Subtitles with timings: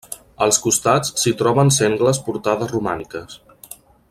[0.45, 3.41] Als costats s'hi troben sengles portades romàniques.